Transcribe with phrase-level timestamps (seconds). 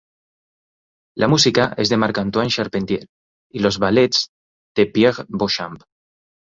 [1.23, 3.05] La música es de Marc-Antoine Charpentier
[3.51, 4.31] y los ballets
[4.75, 5.79] de Pierre Beauchamp.